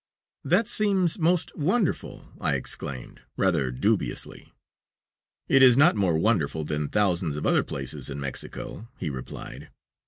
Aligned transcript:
"That 0.43 0.67
seems 0.67 1.19
most 1.19 1.55
wonderful!" 1.55 2.33
I 2.41 2.55
exclaimed, 2.55 3.21
rather 3.37 3.69
dubiously. 3.69 4.51
"It 5.47 5.61
is 5.61 5.77
not 5.77 5.95
more 5.95 6.17
wonderful 6.17 6.63
than 6.63 6.89
thousands 6.89 7.35
of 7.35 7.45
other 7.45 7.63
places 7.63 8.09
in 8.09 8.19
Mexico," 8.19 8.89
he 8.97 9.11
replied. 9.11 9.69